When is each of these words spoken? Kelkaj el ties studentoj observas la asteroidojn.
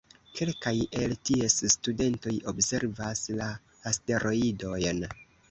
Kelkaj 0.37 0.71
el 1.01 1.11
ties 1.29 1.57
studentoj 1.73 2.33
observas 2.53 3.23
la 3.43 3.51
asteroidojn. 3.93 5.07